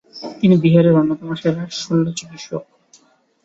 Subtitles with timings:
[0.39, 2.63] তিনি বিহারের অন্যতম সেরা শল্যচিকিৎসক।